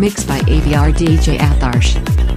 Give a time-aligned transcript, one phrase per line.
[0.00, 2.29] Mixed by AVR DJ Atharsh.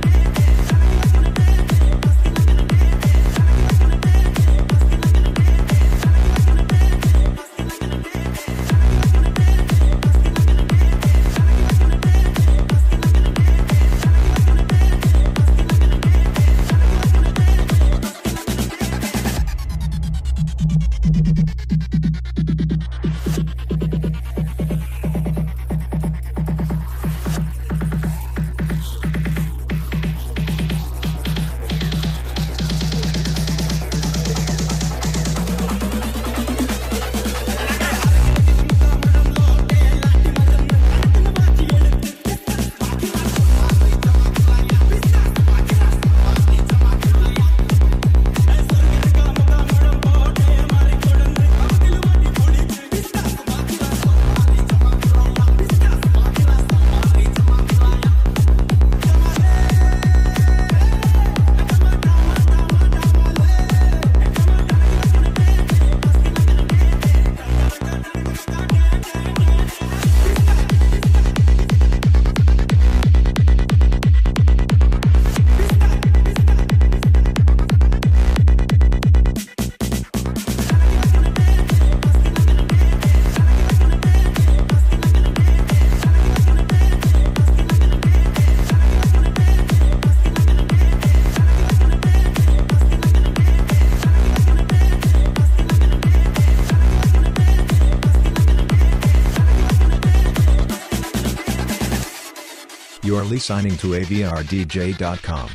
[103.03, 105.50] You are re-signing to AVRDJ.com.